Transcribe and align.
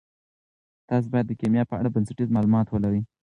تاسي 0.89 1.07
باید 1.13 1.25
د 1.29 1.33
کیمیا 1.41 1.63
په 1.67 1.75
اړه 1.79 1.89
بنسټیز 1.95 2.27
معلومات 2.31 2.67
ولرئ. 2.69 3.01